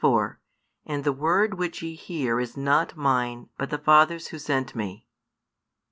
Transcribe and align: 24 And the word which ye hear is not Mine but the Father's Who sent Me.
24 0.01 0.39
And 0.87 1.03
the 1.03 1.13
word 1.13 1.59
which 1.59 1.83
ye 1.83 1.93
hear 1.93 2.39
is 2.39 2.57
not 2.57 2.97
Mine 2.97 3.49
but 3.55 3.69
the 3.69 3.77
Father's 3.77 4.29
Who 4.29 4.39
sent 4.39 4.73
Me. 4.75 5.05